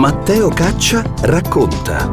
Matteo 0.00 0.48
Caccia 0.48 1.04
racconta. 1.24 2.08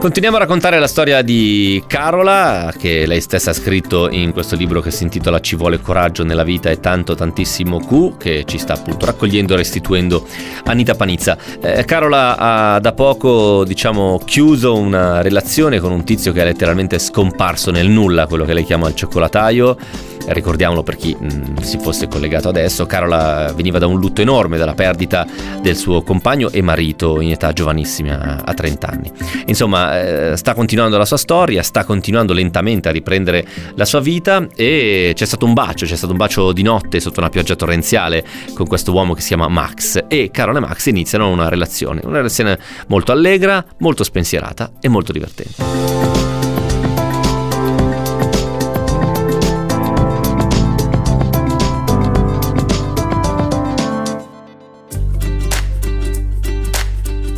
Continuiamo 0.00 0.36
a 0.36 0.40
raccontare 0.40 0.80
la 0.80 0.88
storia 0.88 1.22
di 1.22 1.80
Carola, 1.86 2.74
che 2.76 3.06
lei 3.06 3.20
stessa 3.20 3.50
ha 3.50 3.52
scritto 3.52 4.10
in 4.10 4.32
questo 4.32 4.56
libro 4.56 4.80
che 4.80 4.90
si 4.90 5.04
intitola 5.04 5.38
Ci 5.38 5.54
vuole 5.54 5.78
coraggio 5.80 6.24
nella 6.24 6.42
vita 6.42 6.68
e 6.68 6.80
tanto 6.80 7.14
tantissimo 7.14 7.78
Q, 7.78 8.16
che 8.16 8.42
ci 8.44 8.58
sta 8.58 8.72
appunto 8.72 9.06
raccogliendo 9.06 9.52
e 9.52 9.58
restituendo 9.58 10.26
Anita 10.64 10.96
Panizza. 10.96 11.38
Eh, 11.60 11.84
Carola 11.84 12.36
ha 12.36 12.80
da 12.80 12.92
poco, 12.92 13.62
diciamo, 13.64 14.20
chiuso 14.24 14.76
una 14.76 15.22
relazione 15.22 15.78
con 15.78 15.92
un 15.92 16.02
tizio 16.02 16.32
che 16.32 16.40
è 16.40 16.44
letteralmente 16.44 16.98
scomparso 16.98 17.70
nel 17.70 17.88
nulla, 17.88 18.26
quello 18.26 18.44
che 18.44 18.52
lei 18.52 18.64
chiama 18.64 18.88
il 18.88 18.96
cioccolataio 18.96 19.76
ricordiamolo 20.28 20.82
per 20.82 20.96
chi 20.96 21.16
mh, 21.18 21.26
mm, 21.26 21.56
si 21.58 21.78
fosse 21.78 22.08
collegato 22.08 22.48
adesso, 22.48 22.86
Carola 22.86 23.52
veniva 23.54 23.78
da 23.78 23.86
un 23.86 23.98
lutto 23.98 24.20
enorme, 24.20 24.58
dalla 24.58 24.74
perdita 24.74 25.26
del 25.60 25.76
suo 25.76 26.02
compagno 26.02 26.50
e 26.50 26.62
marito 26.62 27.20
in 27.20 27.32
età 27.32 27.52
giovanissima, 27.52 28.44
a 28.44 28.54
30 28.54 28.86
anni. 28.86 29.10
Insomma, 29.46 30.00
eh, 30.00 30.36
sta 30.36 30.54
continuando 30.54 30.96
la 30.98 31.04
sua 31.04 31.16
storia, 31.16 31.62
sta 31.62 31.84
continuando 31.84 32.32
lentamente 32.32 32.88
a 32.88 32.92
riprendere 32.92 33.46
la 33.74 33.84
sua 33.84 34.00
vita 34.00 34.46
e 34.54 35.12
c'è 35.14 35.24
stato 35.24 35.44
un 35.44 35.54
bacio, 35.54 35.86
c'è 35.86 35.96
stato 35.96 36.12
un 36.12 36.18
bacio 36.18 36.52
di 36.52 36.62
notte 36.62 37.00
sotto 37.00 37.20
una 37.20 37.28
pioggia 37.28 37.56
torrenziale 37.56 38.24
con 38.54 38.66
questo 38.66 38.92
uomo 38.92 39.14
che 39.14 39.20
si 39.20 39.28
chiama 39.28 39.48
Max 39.48 40.04
e 40.08 40.30
Carola 40.30 40.58
e 40.58 40.60
Max 40.62 40.86
iniziano 40.86 41.28
una 41.28 41.48
relazione, 41.48 42.00
una 42.04 42.18
relazione 42.18 42.58
molto 42.88 43.12
allegra, 43.12 43.64
molto 43.78 44.04
spensierata 44.04 44.72
e 44.80 44.88
molto 44.88 45.12
divertente. 45.12 45.99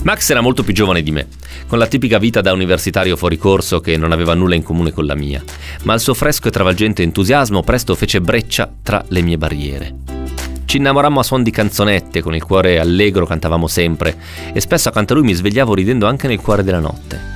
Max 0.02 0.30
era 0.30 0.40
molto 0.40 0.64
più 0.64 0.74
giovane 0.74 1.00
di 1.02 1.12
me, 1.12 1.28
con 1.68 1.78
la 1.78 1.86
tipica 1.86 2.18
vita 2.18 2.40
da 2.40 2.52
universitario 2.52 3.16
fuori 3.16 3.38
corso 3.38 3.80
che 3.80 3.96
non 3.96 4.10
aveva 4.10 4.34
nulla 4.34 4.56
in 4.56 4.64
comune 4.64 4.90
con 4.90 5.06
la 5.06 5.14
mia, 5.14 5.42
ma 5.82 5.94
il 5.94 6.00
suo 6.00 6.12
fresco 6.12 6.48
e 6.48 6.50
travolgente 6.50 7.04
entusiasmo 7.04 7.62
presto 7.62 7.94
fece 7.94 8.20
breccia 8.20 8.68
tra 8.82 9.04
le 9.08 9.22
mie 9.22 9.38
barriere. 9.38 9.94
Ci 10.64 10.78
innamorammo 10.78 11.20
a 11.20 11.22
suon 11.22 11.44
di 11.44 11.52
canzonette, 11.52 12.20
con 12.20 12.34
il 12.34 12.42
cuore 12.42 12.80
allegro 12.80 13.26
cantavamo 13.26 13.68
sempre, 13.68 14.16
e 14.52 14.60
spesso 14.60 14.88
accanto 14.88 15.12
a 15.12 15.16
lui 15.16 15.26
mi 15.26 15.34
svegliavo 15.34 15.72
ridendo 15.72 16.06
anche 16.06 16.26
nel 16.26 16.40
cuore 16.40 16.64
della 16.64 16.80
notte. 16.80 17.31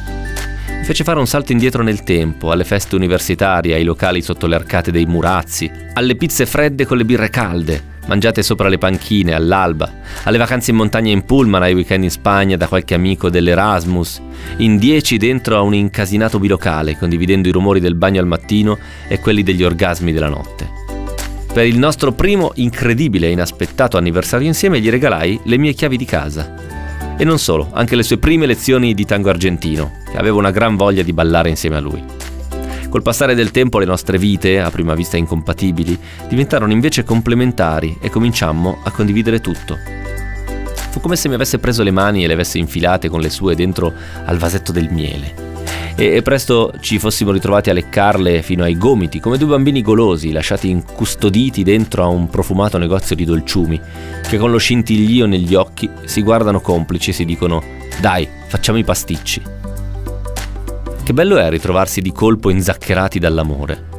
Fece 0.87 1.03
fare 1.03 1.19
un 1.19 1.27
salto 1.27 1.51
indietro 1.51 1.83
nel 1.83 2.05
tempo, 2.05 2.53
alle 2.53 2.63
feste 2.63 2.95
universitarie, 2.95 3.75
ai 3.75 3.83
locali 3.83 4.23
sotto 4.23 4.47
le 4.47 4.55
arcate 4.55 4.93
dei 4.93 5.05
murazzi, 5.05 5.69
alle 5.95 6.15
pizze 6.15 6.47
fredde 6.47 6.87
con 6.87 6.97
le 6.97 7.05
birre 7.05 7.29
calde, 7.29 7.83
mangiate 8.07 8.41
sopra 8.45 8.69
le 8.69 8.79
panchine 8.79 9.35
all'alba, 9.35 9.93
alle 10.23 10.39
vacanze 10.39 10.71
in 10.71 10.77
montagna 10.77 11.11
in 11.11 11.25
pullman, 11.25 11.61
ai 11.61 11.75
weekend 11.75 12.05
in 12.05 12.11
Spagna 12.11 12.57
da 12.57 12.69
qualche 12.69 12.95
amico 12.95 13.29
dell'Erasmus, 13.29 14.23
in 14.59 14.79
dieci 14.79 15.17
dentro 15.17 15.57
a 15.57 15.63
un 15.63 15.75
incasinato 15.75 16.39
bilocale, 16.39 16.97
condividendo 16.97 17.49
i 17.49 17.53
rumori 17.53 17.81
del 17.81 17.97
bagno 17.97 18.21
al 18.21 18.29
mattino 18.29 18.79
e 19.09 19.19
quelli 19.19 19.43
degli 19.43 19.65
orgasmi 19.65 20.13
della 20.13 20.29
notte. 20.29 20.71
Per 21.53 21.67
il 21.67 21.79
nostro 21.79 22.13
primo 22.13 22.53
incredibile 22.55 23.27
e 23.27 23.33
inaspettato 23.33 23.97
anniversario 23.97 24.47
insieme 24.47 24.79
gli 24.79 24.89
regalai 24.89 25.41
le 25.47 25.59
mie 25.59 25.73
chiavi 25.73 25.97
di 25.97 26.05
casa. 26.05 26.66
E 27.19 27.25
non 27.25 27.39
solo, 27.39 27.71
anche 27.73 27.97
le 27.97 28.03
sue 28.03 28.19
prime 28.19 28.45
lezioni 28.45 28.93
di 28.93 29.07
tango 29.07 29.31
argentino, 29.31 29.93
che 30.11 30.19
avevo 30.19 30.39
una 30.39 30.51
gran 30.51 30.77
voglia 30.77 31.03
di 31.03 31.15
ballare 31.15 31.49
insieme 31.49 31.77
a 31.77 31.81
lui. 31.81 32.05
Col 32.91 33.01
passare 33.01 33.35
del 33.35 33.51
tempo 33.51 33.79
le 33.79 33.87
nostre 33.87 34.19
vite, 34.19 34.61
a 34.61 34.71
prima 34.71 34.95
vista 34.95 35.17
incompatibili, 35.17 35.99
diventarono 36.29 36.73
invece 36.73 37.05
complementari 37.05 37.97
e 38.03 38.11
cominciammo 38.11 38.81
a 38.85 38.91
condividere 38.91 39.41
tutto. 39.41 39.79
Fu 40.91 41.01
come 41.01 41.17
se 41.17 41.29
mi 41.29 41.35
avesse 41.35 41.59
preso 41.59 41.83
le 41.83 41.91
mani 41.91 42.23
e 42.23 42.27
le 42.27 42.35
avesse 42.35 42.59
infilate 42.59 43.09
con 43.09 43.21
le 43.21 43.31
sue 43.31 43.55
dentro 43.55 43.93
al 44.25 44.37
vasetto 44.37 44.73
del 44.73 44.91
miele. 44.91 45.45
E, 45.99 46.21
presto 46.21 46.75
ci 46.81 46.99
fossimo 46.99 47.31
ritrovati 47.31 47.71
a 47.71 47.73
leccarle 47.73 48.43
fino 48.43 48.65
ai 48.65 48.77
gomiti, 48.77 49.19
come 49.19 49.39
due 49.39 49.49
bambini 49.49 49.81
golosi, 49.81 50.31
lasciati 50.31 50.69
incustoditi 50.69 51.63
dentro 51.63 52.05
a 52.05 52.09
un 52.09 52.29
profumato 52.29 52.77
negozio 52.77 53.17
di 53.17 53.25
dolciumi, 53.25 53.81
che 54.29 54.37
con 54.37 54.51
lo 54.51 54.59
scintiglio 54.59 55.25
negli 55.25 55.55
occhi 55.55 55.66
si 56.05 56.23
guardano 56.23 56.61
complici 56.61 57.11
e 57.11 57.13
si 57.13 57.25
dicono 57.25 57.63
dai, 58.01 58.29
facciamo 58.47 58.79
i 58.79 58.85
pasticci. 58.85 59.43
Che 61.03 61.13
bello 61.13 61.37
è 61.37 61.49
ritrovarsi 61.51 62.01
di 62.01 62.13
colpo 62.13 62.51
inzaccherati 62.51 63.19
dall'amore. 63.19 63.95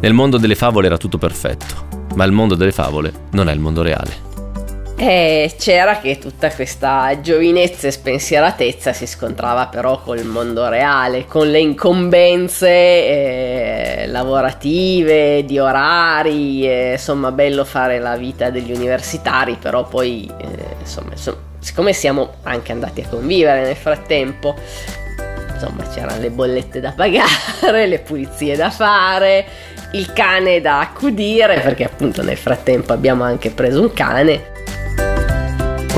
Nel 0.00 0.14
mondo 0.14 0.38
delle 0.38 0.54
favole 0.54 0.86
era 0.86 0.96
tutto 0.96 1.18
perfetto, 1.18 2.06
ma 2.14 2.24
il 2.24 2.32
mondo 2.32 2.54
delle 2.54 2.72
favole 2.72 3.12
non 3.32 3.48
è 3.48 3.52
il 3.52 3.60
mondo 3.60 3.82
reale. 3.82 4.27
E 5.00 5.54
c'era 5.56 6.00
che 6.00 6.18
tutta 6.18 6.50
questa 6.50 7.20
giovinezza 7.20 7.86
e 7.86 7.92
spensieratezza 7.92 8.92
si 8.92 9.06
scontrava 9.06 9.68
però 9.68 10.02
col 10.02 10.24
mondo 10.24 10.68
reale, 10.68 11.24
con 11.24 11.48
le 11.48 11.60
incombenze 11.60 12.68
eh, 12.68 14.06
lavorative, 14.08 15.44
di 15.44 15.56
orari, 15.60 16.68
eh, 16.68 16.92
insomma 16.94 17.30
bello 17.30 17.64
fare 17.64 18.00
la 18.00 18.16
vita 18.16 18.50
degli 18.50 18.72
universitari, 18.72 19.54
però 19.54 19.84
poi 19.84 20.28
eh, 20.36 20.46
insomma, 20.80 21.12
insomma, 21.12 21.38
siccome 21.60 21.92
siamo 21.92 22.32
anche 22.42 22.72
andati 22.72 23.00
a 23.02 23.08
convivere 23.08 23.62
nel 23.62 23.76
frattempo, 23.76 24.56
insomma 25.52 25.84
c'erano 25.94 26.20
le 26.20 26.30
bollette 26.30 26.80
da 26.80 26.90
pagare, 26.90 27.86
le 27.86 28.00
pulizie 28.00 28.56
da 28.56 28.70
fare, 28.70 29.46
il 29.92 30.12
cane 30.12 30.60
da 30.60 30.80
accudire, 30.80 31.60
perché 31.60 31.84
appunto 31.84 32.20
nel 32.24 32.36
frattempo 32.36 32.92
abbiamo 32.92 33.22
anche 33.22 33.50
preso 33.50 33.80
un 33.80 33.92
cane. 33.92 34.56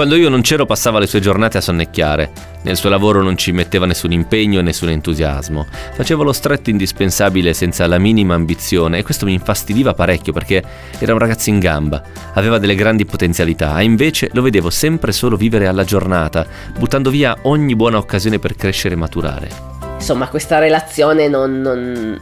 Quando 0.00 0.16
io 0.16 0.30
non 0.30 0.40
c'ero 0.40 0.64
passava 0.64 0.98
le 0.98 1.06
sue 1.06 1.20
giornate 1.20 1.58
a 1.58 1.60
sonnecchiare. 1.60 2.32
Nel 2.62 2.78
suo 2.78 2.88
lavoro 2.88 3.20
non 3.20 3.36
ci 3.36 3.52
metteva 3.52 3.84
nessun 3.84 4.12
impegno 4.12 4.58
e 4.58 4.62
nessun 4.62 4.88
entusiasmo. 4.88 5.66
Faceva 5.92 6.22
lo 6.24 6.32
stretto 6.32 6.70
indispensabile 6.70 7.52
senza 7.52 7.86
la 7.86 7.98
minima 7.98 8.32
ambizione 8.32 8.96
e 8.96 9.02
questo 9.02 9.26
mi 9.26 9.34
infastidiva 9.34 9.92
parecchio 9.92 10.32
perché 10.32 10.64
era 10.98 11.12
un 11.12 11.18
ragazzo 11.18 11.50
in 11.50 11.58
gamba, 11.58 12.02
aveva 12.32 12.56
delle 12.56 12.76
grandi 12.76 13.04
potenzialità 13.04 13.78
e 13.78 13.84
invece 13.84 14.30
lo 14.32 14.40
vedevo 14.40 14.70
sempre 14.70 15.12
solo 15.12 15.36
vivere 15.36 15.66
alla 15.66 15.84
giornata, 15.84 16.46
buttando 16.78 17.10
via 17.10 17.36
ogni 17.42 17.76
buona 17.76 17.98
occasione 17.98 18.38
per 18.38 18.54
crescere 18.54 18.94
e 18.94 18.96
maturare 18.96 19.69
insomma 20.00 20.28
questa 20.28 20.58
relazione 20.58 21.28
non, 21.28 21.60
non, 21.60 22.18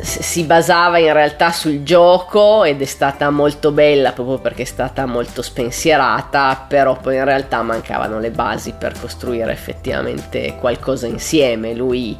si 0.00 0.42
basava 0.44 0.96
in 0.96 1.12
realtà 1.12 1.52
sul 1.52 1.82
gioco 1.82 2.64
ed 2.64 2.80
è 2.80 2.86
stata 2.86 3.28
molto 3.28 3.72
bella 3.72 4.12
proprio 4.12 4.38
perché 4.38 4.62
è 4.62 4.66
stata 4.66 5.04
molto 5.04 5.42
spensierata 5.42 6.64
però 6.66 6.96
poi 6.96 7.16
in 7.16 7.24
realtà 7.24 7.60
mancavano 7.60 8.18
le 8.18 8.30
basi 8.30 8.72
per 8.76 8.98
costruire 8.98 9.52
effettivamente 9.52 10.56
qualcosa 10.58 11.06
insieme. 11.06 11.74
Lui 11.74 12.16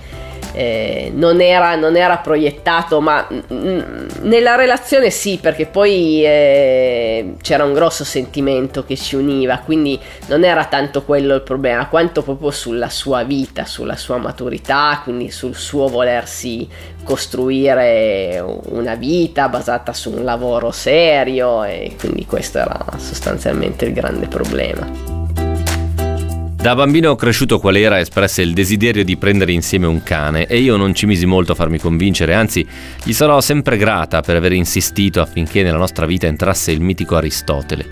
eh, 0.52 1.10
non, 1.14 1.40
era, 1.40 1.76
non, 1.76 1.96
era, 1.96 2.18
proiettato, 2.18 3.00
ma 3.00 3.26
nella 3.48 4.56
relazione 4.56 5.10
sì, 5.10 5.38
perché 5.40 5.66
poi 5.66 6.24
eh, 6.24 7.34
c'era 7.40 7.64
un 7.64 7.72
grosso 7.72 8.04
sentimento 8.04 8.84
che 8.84 8.96
ci 8.96 9.16
univa, 9.16 9.58
quindi 9.58 9.98
non 10.26 10.44
era 10.44 10.64
tanto 10.64 11.02
quello 11.02 11.34
il 11.34 11.42
problema, 11.42 11.86
quanto 11.86 12.22
proprio 12.22 12.50
sulla 12.50 12.88
sua 12.88 13.22
vita, 13.22 13.64
sulla 13.64 13.96
sua 13.96 14.16
maturità, 14.16 15.00
quindi 15.02 15.30
sul 15.30 15.54
suo 15.54 15.88
volersi 15.88 16.68
costruire 17.02 18.42
una 18.68 18.94
vita 18.94 19.48
basata 19.48 19.92
su 19.92 20.10
un 20.10 20.24
lavoro 20.24 20.70
serio 20.70 21.64
e 21.64 21.96
quindi 21.98 22.26
questo 22.26 22.58
era 22.58 22.78
sostanzialmente 22.98 23.86
il 23.86 23.92
grande 23.92 24.26
problema. 24.26 25.19
Da 26.60 26.74
bambino 26.74 27.16
cresciuto 27.16 27.58
qual 27.58 27.76
era 27.76 28.00
espresse 28.00 28.42
il 28.42 28.52
desiderio 28.52 29.02
di 29.02 29.16
prendere 29.16 29.50
insieme 29.52 29.86
un 29.86 30.02
cane 30.02 30.44
e 30.44 30.58
io 30.58 30.76
non 30.76 30.94
ci 30.94 31.06
misi 31.06 31.24
molto 31.24 31.52
a 31.52 31.54
farmi 31.54 31.78
convincere, 31.78 32.34
anzi 32.34 32.66
gli 33.02 33.14
sarò 33.14 33.40
sempre 33.40 33.78
grata 33.78 34.20
per 34.20 34.36
aver 34.36 34.52
insistito 34.52 35.22
affinché 35.22 35.62
nella 35.62 35.78
nostra 35.78 36.04
vita 36.04 36.26
entrasse 36.26 36.70
il 36.70 36.82
mitico 36.82 37.16
Aristotele. 37.16 37.86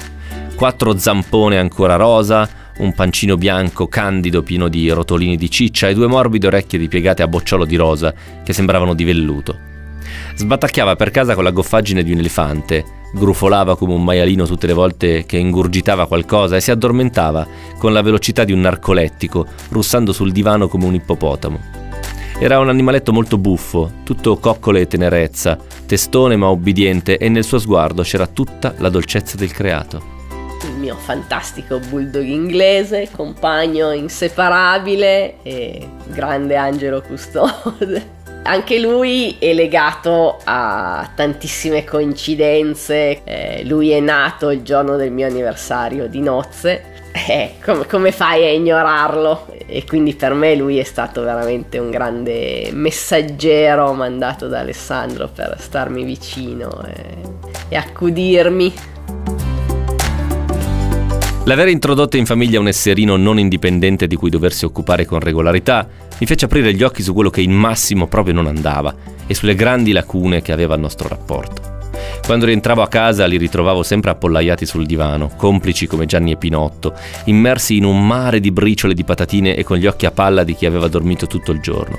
Quattro 0.55 0.99
zampone 0.99 1.57
ancora 1.57 1.97
rosa, 1.97 2.47
un 2.81 2.93
pancino 2.93 3.39
bianco 3.39 3.89
candido 3.89 4.43
pieno 4.43 4.69
di 4.69 4.91
rotolini 4.91 5.39
di 5.39 5.51
ciccia 5.51 5.89
e 5.89 5.95
due 5.95 6.07
morbide 6.07 6.49
orecchie 6.49 6.79
ripiegate 6.79 7.23
a 7.23 7.27
bocciolo 7.27 7.65
di 7.65 7.77
rosa 7.77 8.13
che 8.45 8.53
sembravano 8.53 8.93
di 8.93 9.05
velluto. 9.05 9.59
Sbattacchiava 10.35 10.95
per 10.95 11.11
casa 11.11 11.35
con 11.35 11.43
la 11.43 11.53
goffaggine 11.53 12.03
di 12.03 12.13
un 12.13 12.19
elefante, 12.19 12.85
grufolava 13.13 13.77
come 13.77 13.95
un 13.95 14.05
maialino 14.05 14.47
tutte 14.47 14.67
le 14.67 14.73
volte 14.73 15.25
che 15.25 15.39
ingurgitava 15.39 16.07
qualcosa 16.07 16.57
e 16.57 16.61
si 16.61 16.71
addormentava 16.71 17.47
con 17.79 17.93
la 17.93 18.03
velocità 18.03 18.45
di 18.45 18.53
un 18.53 18.61
narcolettico, 18.61 19.47
russando 19.71 20.13
sul 20.13 20.33
divano 20.33 20.69
come 20.69 20.85
un 20.85 20.95
ippopotamo. 20.95 21.61
Era 22.41 22.61
un 22.61 22.69
animaletto 22.69 23.13
molto 23.13 23.37
buffo, 23.37 23.91
tutto 24.05 24.37
coccole 24.37 24.83
e 24.83 24.87
tenerezza, 24.87 25.59
testone 25.87 26.37
ma 26.37 26.49
ubbidiente 26.49 27.19
e 27.19 27.29
nel 27.29 27.43
suo 27.43 27.59
sguardo 27.59 28.03
c'era 28.03 28.29
tutta 28.29 28.75
la 28.79 28.89
dolcezza 28.89 29.37
del 29.37 29.53
creato. 29.53 30.17
Il 30.63 30.79
mio 30.79 30.95
fantastico 30.95 31.81
bulldog 31.89 32.25
inglese, 32.25 33.09
compagno 33.15 33.91
inseparabile 33.93 35.43
e 35.43 35.89
grande 36.07 36.57
angelo 36.57 37.01
custode. 37.01 38.18
Anche 38.49 38.79
lui 38.79 39.37
è 39.39 39.53
legato 39.53 40.39
a 40.45 41.09
tantissime 41.15 41.85
coincidenze. 41.85 43.23
Eh, 43.25 43.63
lui 43.65 43.91
è 43.91 44.01
nato 44.01 44.51
il 44.51 44.63
giorno 44.63 44.97
del 44.97 45.13
mio 45.13 45.27
anniversario 45.27 46.09
di 46.09 46.21
nozze. 46.21 46.97
Eh, 47.29 47.55
come, 47.65 47.85
come, 47.87 48.13
fai 48.13 48.45
a 48.45 48.51
ignorarlo? 48.51 49.49
E 49.67 49.85
quindi 49.85 50.15
per 50.15 50.35
me 50.35 50.55
lui 50.55 50.79
è 50.79 50.85
stato 50.85 51.23
veramente 51.23 51.79
un 51.79 51.91
grande 51.91 52.69
messaggero 52.73 53.93
mandato 53.93 54.47
da 54.47 54.61
Alessandro 54.61 55.29
per 55.29 55.57
starmi 55.59 56.05
vicino 56.05 56.85
e, 56.87 57.17
e 57.71 57.77
accudirmi. 57.77 58.73
L'aver 61.49 61.69
introdotto 61.69 62.19
in 62.19 62.27
famiglia 62.27 62.61
un 62.61 62.69
esserino 62.69 63.17
non 63.17 63.39
indipendente 63.39 64.07
di 64.07 64.17
cui 64.17 64.29
doversi 64.29 64.67
occupare 64.67 65.07
con 65.07 65.19
regolarità 65.19 65.89
mi 66.21 66.27
fece 66.27 66.45
aprire 66.45 66.75
gli 66.75 66.83
occhi 66.83 67.03
su 67.03 67.15
quello 67.15 67.31
che 67.31 67.41
in 67.41 67.53
massimo 67.53 68.07
proprio 68.07 68.35
non 68.35 68.47
andava 68.47 68.95
e 69.27 69.33
sulle 69.33 69.55
grandi 69.55 69.93
lacune 69.93 70.43
che 70.43 70.53
aveva 70.53 70.75
il 70.75 70.83
nostro 70.83 71.09
rapporto. 71.09 71.78
Quando 72.25 72.47
rientravo 72.47 72.83
a 72.83 72.89
casa 72.89 73.27
li 73.27 73.39
ritrovavo 73.39 73.83
sempre 73.83 74.11
appollaiati 74.11 74.67
sul 74.67 74.87
divano, 74.87 75.31
complici 75.37 75.87
come 75.87 76.07
Gianni 76.07 76.33
e 76.33 76.37
Pinotto, 76.37 76.95
immersi 77.25 77.77
in 77.77 77.85
un 77.85 78.07
mare 78.07 78.41
di 78.41 78.51
briciole 78.51 78.95
di 78.95 79.05
patatine 79.05 79.57
e 79.57 79.65
con 79.65 79.79
gli 79.79 79.87
occhi 79.87 80.07
a 80.07 80.11
palla 80.11 80.45
di 80.45 80.55
chi 80.55 80.67
aveva 80.67 80.89
dormito 80.89 81.27
tutto 81.27 81.53
il 81.53 81.61
giorno. 81.61 81.99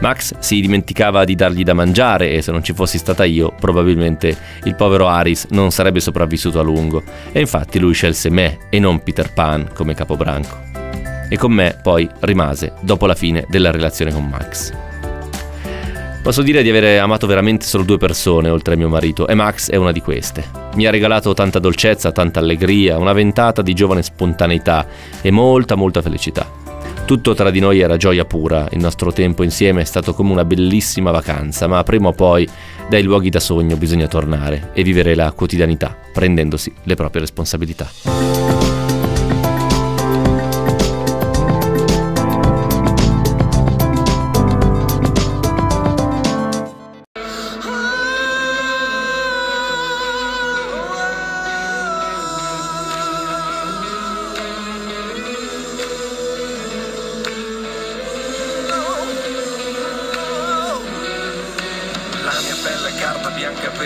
Max 0.00 0.34
si 0.38 0.60
dimenticava 0.60 1.24
di 1.24 1.34
dargli 1.34 1.62
da 1.62 1.74
mangiare 1.74 2.30
e 2.30 2.42
se 2.42 2.52
non 2.52 2.62
ci 2.62 2.74
fossi 2.74 2.98
stata 2.98 3.24
io, 3.24 3.54
probabilmente 3.58 4.36
il 4.64 4.74
povero 4.74 5.08
Aris 5.08 5.46
non 5.50 5.70
sarebbe 5.70 6.00
sopravvissuto 6.00 6.60
a 6.60 6.62
lungo. 6.62 7.02
E 7.32 7.40
infatti 7.40 7.78
lui 7.78 7.94
scelse 7.94 8.30
me 8.30 8.58
e 8.70 8.78
non 8.78 9.02
Peter 9.02 9.32
Pan 9.32 9.70
come 9.74 9.94
capobranco. 9.94 10.64
E 11.28 11.36
con 11.36 11.52
me 11.52 11.76
poi 11.82 12.08
rimase 12.20 12.74
dopo 12.82 13.06
la 13.06 13.14
fine 13.14 13.46
della 13.48 13.70
relazione 13.70 14.12
con 14.12 14.26
Max. 14.28 14.72
Posso 16.26 16.42
dire 16.42 16.64
di 16.64 16.70
avere 16.70 16.98
amato 16.98 17.28
veramente 17.28 17.66
solo 17.66 17.84
due 17.84 17.98
persone 17.98 18.48
oltre 18.48 18.74
a 18.74 18.76
mio 18.76 18.88
marito 18.88 19.28
e 19.28 19.34
Max 19.34 19.70
è 19.70 19.76
una 19.76 19.92
di 19.92 20.00
queste. 20.00 20.44
Mi 20.74 20.84
ha 20.84 20.90
regalato 20.90 21.34
tanta 21.34 21.60
dolcezza, 21.60 22.10
tanta 22.10 22.40
allegria, 22.40 22.98
una 22.98 23.12
ventata 23.12 23.62
di 23.62 23.72
giovane 23.74 24.02
spontaneità 24.02 24.88
e 25.22 25.30
molta 25.30 25.76
molta 25.76 26.02
felicità. 26.02 26.50
Tutto 27.04 27.32
tra 27.34 27.50
di 27.50 27.60
noi 27.60 27.78
era 27.78 27.96
gioia 27.96 28.24
pura, 28.24 28.66
il 28.72 28.80
nostro 28.80 29.12
tempo 29.12 29.44
insieme 29.44 29.82
è 29.82 29.84
stato 29.84 30.14
come 30.14 30.32
una 30.32 30.44
bellissima 30.44 31.12
vacanza, 31.12 31.68
ma 31.68 31.84
prima 31.84 32.08
o 32.08 32.12
poi 32.12 32.44
dai 32.88 33.04
luoghi 33.04 33.30
da 33.30 33.38
sogno 33.38 33.76
bisogna 33.76 34.08
tornare 34.08 34.70
e 34.74 34.82
vivere 34.82 35.14
la 35.14 35.30
quotidianità, 35.30 35.96
prendendosi 36.12 36.74
le 36.82 36.96
proprie 36.96 37.20
responsabilità. 37.20 38.65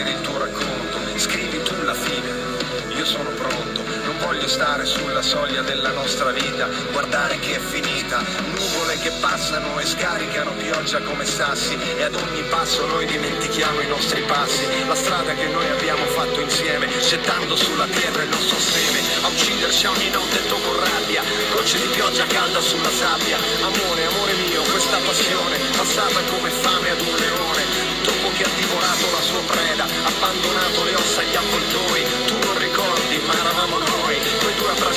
scrivere 0.01 0.11
il 0.11 0.21
tuo 0.23 0.39
racconto, 0.39 0.99
scrivi 1.17 1.63
tu 1.63 1.75
la 1.83 1.95
fine. 1.95 2.49
Io 2.97 3.05
sono 3.05 3.29
pronto, 3.31 3.83
non 4.05 4.17
voglio 4.21 4.49
stare 4.49 4.85
sulla 4.85 5.23
soglia 5.23 5.63
della 5.63 5.91
nostra 5.91 6.33
vita, 6.33 6.69
guardare 6.93 7.39
che 7.39 7.57
è 7.57 7.59
finita, 7.59 8.23
nuvole 8.57 8.99
che 8.99 9.11
passano 9.21 9.79
e 9.79 9.85
scaricano 9.85 10.53
pioggia 10.53 11.01
come 11.01 11.25
sassi 11.25 11.77
e 11.97 12.03
ad 12.03 12.15
ogni 12.15 12.43
passo 12.49 12.87
noi 12.87 13.07
dimentichiamo 13.07 13.81
i 13.81 13.87
nostri 13.89 14.23
passi, 14.23 14.65
la 14.87 14.95
strada 14.95 15.35
che 15.35 15.47
noi 15.47 15.69
abbiamo 15.69 16.05
fatto 16.07 16.41
insieme, 16.41 16.89
gettando 17.01 17.57
sulla 17.57 17.87
terra 17.87 18.23
il 18.23 18.29
nostro 18.29 18.59
seme, 18.59 19.01
a 19.23 19.29
ucciderci 19.29 19.87
ogni 19.87 20.11
notte 20.11 20.47
tu 20.47 20.61
con 20.61 20.77
rabbia, 20.81 21.23
gocce 21.53 21.79
di 21.79 21.89
pioggia 21.89 22.25
calda 22.27 22.61
sulla 22.61 22.91
sabbia, 22.91 23.37
amore, 23.37 24.07
amore 24.07 24.33
mio, 24.49 24.63
questa 24.63 24.99
passione, 25.05 25.59
passata 25.77 26.21
come 26.31 26.51
fame 26.51 26.91
ad 26.91 27.01
un 27.01 27.15
leone, 27.17 27.90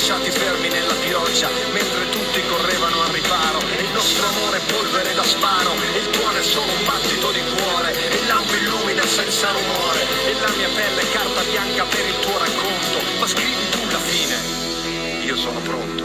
lasciati 0.04 0.30
fermi 0.30 0.68
nella 0.68 0.92
pioggia 0.94 1.48
mentre 1.72 2.08
tutti 2.10 2.42
correvano 2.46 3.00
al 3.00 3.08
riparo. 3.08 3.58
Il 3.78 3.90
nostro 3.94 4.26
amore 4.26 4.58
è 4.58 4.60
polvere 4.70 5.14
da 5.14 5.22
sparo 5.22 5.72
il 5.72 6.10
tuo 6.10 6.30
è 6.30 6.42
solo 6.42 6.70
un 6.70 6.84
battito 6.84 7.30
di 7.32 7.40
cuore 7.56 7.92
il 7.92 8.26
lampo 8.26 8.52
illumina 8.54 9.06
senza 9.06 9.50
rumore. 9.50 10.00
E 10.26 10.32
la 10.34 10.52
mia 10.56 10.68
pelle 10.68 11.00
è 11.00 11.10
carta 11.10 11.42
bianca 11.44 11.84
per 11.84 12.06
il 12.06 12.18
tuo 12.18 12.36
racconto 12.36 12.98
ma 13.18 13.26
scrivi 13.26 13.68
tu 13.70 13.78
la 13.90 13.98
fine. 14.00 15.24
Io 15.24 15.36
sono 15.36 15.60
pronto 15.60 16.03